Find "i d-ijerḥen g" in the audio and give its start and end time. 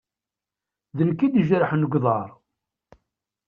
1.25-1.93